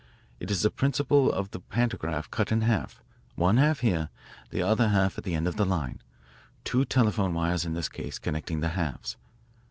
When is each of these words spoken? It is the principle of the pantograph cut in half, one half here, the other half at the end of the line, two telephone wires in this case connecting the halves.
It 0.39 0.49
is 0.49 0.63
the 0.63 0.71
principle 0.71 1.31
of 1.31 1.51
the 1.51 1.59
pantograph 1.59 2.31
cut 2.31 2.51
in 2.51 2.61
half, 2.61 3.03
one 3.35 3.57
half 3.57 3.81
here, 3.81 4.09
the 4.49 4.63
other 4.63 4.87
half 4.89 5.19
at 5.19 5.23
the 5.23 5.35
end 5.35 5.47
of 5.47 5.57
the 5.57 5.63
line, 5.63 6.01
two 6.63 6.85
telephone 6.85 7.35
wires 7.35 7.65
in 7.65 7.75
this 7.75 7.87
case 7.87 8.17
connecting 8.17 8.61
the 8.61 8.69
halves. 8.69 9.15